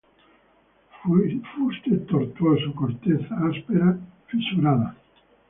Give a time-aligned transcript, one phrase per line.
[1.49, 4.95] Fuste tortuoso; corteza áspera, fisurada.